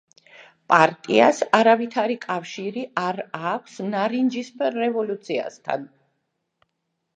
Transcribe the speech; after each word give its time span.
პარტიას 0.71 1.41
არავითარი 1.57 2.15
კავშირი 2.23 2.87
არ 3.03 3.21
აქვს 3.51 3.77
ნარინჯისფერ 3.93 4.81
რევოლუციასთან. 4.87 5.89